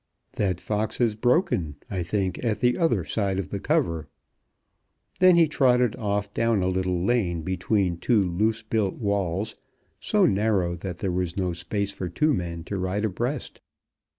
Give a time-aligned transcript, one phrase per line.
[0.31, 4.07] That fox has broken, I think, at the other side of the cover."
[5.19, 9.55] Then he trotted off down a little lane between two loose built walls,
[9.99, 13.61] so narrow that there was no space for two men to ride abreast.